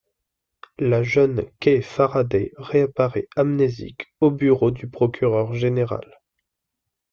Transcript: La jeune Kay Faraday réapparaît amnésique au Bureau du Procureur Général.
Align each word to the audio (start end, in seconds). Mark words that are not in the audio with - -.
La 0.79 1.03
jeune 1.03 1.45
Kay 1.59 1.83
Faraday 1.83 2.53
réapparaît 2.57 3.27
amnésique 3.35 4.11
au 4.19 4.31
Bureau 4.31 4.71
du 4.71 4.89
Procureur 4.89 5.53
Général. 5.53 6.19